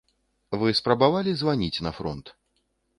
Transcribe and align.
Вы 0.61 0.69
спрабавалі 0.79 1.31
званіць 1.45 1.83
на 1.89 1.95
фронт? 2.01 2.37